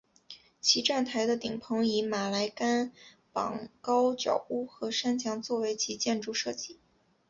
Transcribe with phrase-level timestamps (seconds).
[0.59, 2.91] 其站台的顶棚以马来甘
[3.31, 6.79] 榜高脚屋和山墙作为其建筑设计。